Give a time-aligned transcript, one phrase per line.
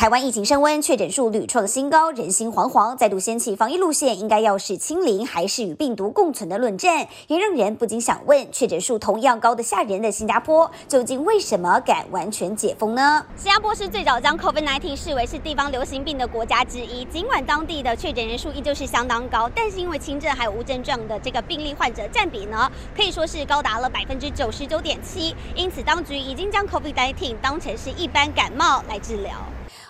[0.00, 13.22] 台湾疫情升温，确诊数屡创新高，人心惶惶，再度掀起防疫路线应该要是清零，还是与病毒共存的论战，也让人不禁想问：确诊数同样高的吓人的新加坡，究竟为什么敢完全解封呢？
[13.36, 29.32] 新加坡是最早将 COVID-19 视为是地方流行病的国家之一，尽管当地的确诊人数依旧是相当高，但是因为轻症还有无症状的这个病例患者占比呢，可以说是高达了百分之九十九点七，因此当局已经将 COVID-19 当成是一般感冒来治疗。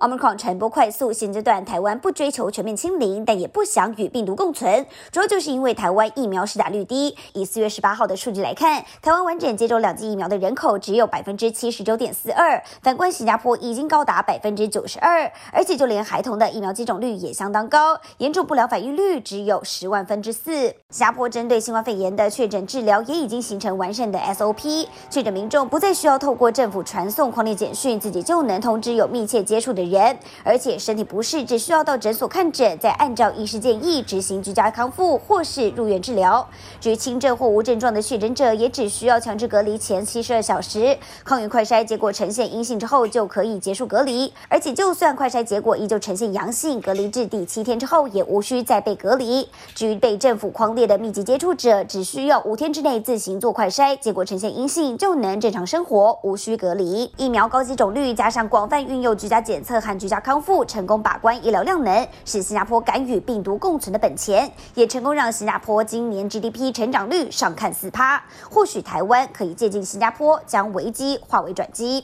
[0.00, 7.16] Omicron 传播快速，现阶段台湾不追求全面清零，但也不想与病毒共存，主要就是因为台湾疫苗施打率低。
[7.32, 20.52] 以四月十八号的数据来看，台湾完整接种两剂疫苗的人口只有百分之七十九点四二，反观新加坡已经高达百分之九十二，而且就连孩童的疫苗接种率也相当高，严重不良反应率只有十万分之四。
[20.90, 36.48] 新加坡针对新冠肺炎的确诊治疗也已经形成完善的 SOP，确诊民众不再需要透过政府传送匡列简讯，自己就能通知有密切接触的人，而且身体不适只需要到诊所看诊，再按照医师建议执行居家康复或是入院治疗。
[36.80, 44.32] 至于轻症或无症状的确诊者，也只需要强制隔离前七十二小时，抗原快筛结果呈现阴性之后就可以结束隔离。
[44.48, 49.48] 而且就算快筛结果依旧呈现阳性，隔离至第七天之后也无需再被隔离。
[49.74, 57.10] 至于被政府框列的密集接触者，只需要五天之内自行做快筛，结果呈现阴性就能正常生活，无需隔离。
[57.16, 68.22] 疫苗高接种率加上广泛运用居家检测和居家康复成功把关医疗量能，是新加坡敢与病毒共存的本钱，也成功让新加坡今年 GDP 成长率上看四趴。
[68.50, 72.02] 或许台湾可以借鉴新加坡，将危机化为转机。